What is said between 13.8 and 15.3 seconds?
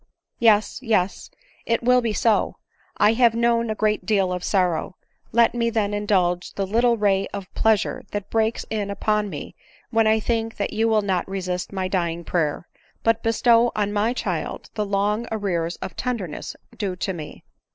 my child the long